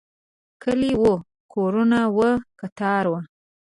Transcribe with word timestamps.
کلی 0.63 0.91
و، 1.01 1.13
کورونه 1.53 2.01
و، 2.17 2.19
کتار 2.59 3.05
و 3.11 3.13